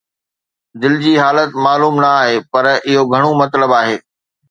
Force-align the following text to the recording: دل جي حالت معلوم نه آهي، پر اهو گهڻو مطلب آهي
دل 0.81 0.93
جي 1.03 1.13
حالت 1.23 1.51
معلوم 1.65 1.95
نه 2.03 2.09
آهي، 2.23 2.37
پر 2.51 2.65
اهو 2.89 3.03
گهڻو 3.13 3.31
مطلب 3.41 3.69
آهي 3.81 3.97